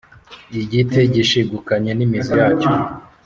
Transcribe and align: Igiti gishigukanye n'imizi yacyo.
Igiti 0.61 0.99
gishigukanye 1.15 1.91
n'imizi 1.93 2.31
yacyo. 2.41 2.71